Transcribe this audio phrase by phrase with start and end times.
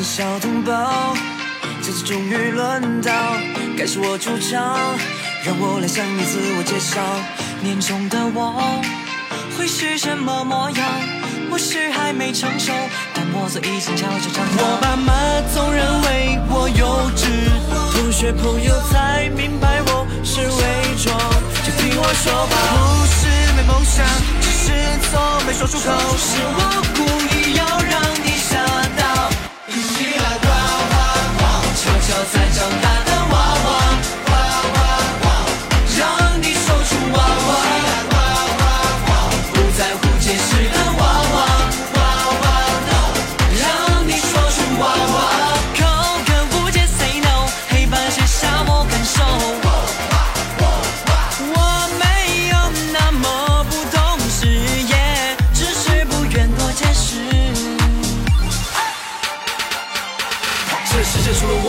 [0.00, 1.14] 春小同胞，
[1.82, 3.12] 这次终于轮到
[3.76, 4.78] 该是我出场，
[5.44, 7.02] 让我来向你自我介绍。
[7.60, 8.80] 年中的我
[9.58, 10.86] 会是什么模样？
[11.50, 12.72] 我是还没成熟，
[13.12, 14.64] 但我早已经悄悄长大。
[14.64, 15.12] 我爸妈
[15.52, 17.28] 总认为我幼稚，
[17.92, 21.12] 同学朋友才明白我是伪装。
[21.60, 24.00] 就听我说吧，不是没梦想，
[24.40, 24.72] 只是
[25.12, 25.92] 从没说出口。
[26.16, 26.58] 是我
[26.96, 27.04] 故
[27.36, 27.99] 意要让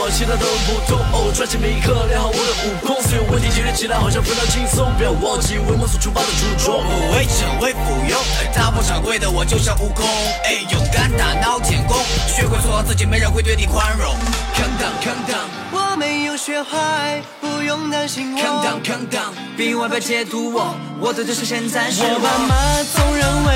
[0.00, 0.96] 我，其他都不通。
[1.12, 2.96] 哦，专心备课，练好我的武功。
[3.02, 4.90] 所有问题解决起来好像非常轻松。
[4.96, 6.80] 不要忘记为梦所出发的初衷。
[6.88, 8.16] 不会成为附庸，
[8.56, 10.06] 大不常规的我就像悟空，
[10.44, 14.16] 哎，勇敢大闹天宫，学会做好自己，没人会对你宽容。
[14.56, 18.80] Calm down, calm down, 我没有学坏，不用担心我 calm 我 down,。
[18.82, 19.32] calm down。
[19.56, 22.18] 别外表解读我，我的就是现在是我。
[22.18, 23.49] 爸妈总认为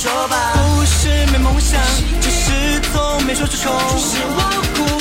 [0.00, 1.82] 说吧，不是没梦想，
[2.20, 3.98] 只是从没说出口。
[3.98, 4.97] 是我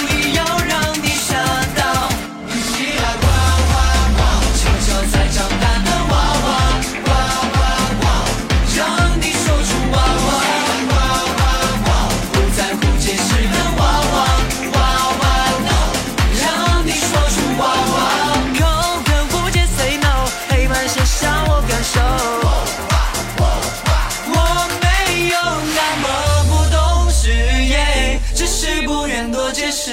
[29.58, 29.92] 解释。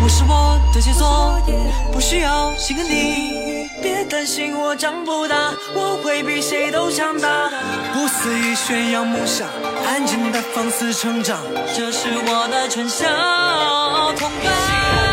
[0.00, 1.36] 我是我的杰作，
[1.92, 3.68] 不需要谁跟你。
[3.82, 7.50] 别担心我长不大，我会比谁都强大。
[7.92, 9.48] 不肆意炫耀梦想，
[9.84, 11.40] 安静的放肆成长，
[11.74, 13.04] 这是我的春晓
[14.16, 15.11] 同伴。